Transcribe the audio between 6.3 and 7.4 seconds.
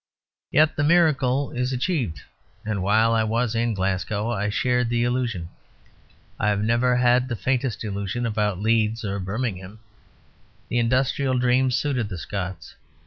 I have never had the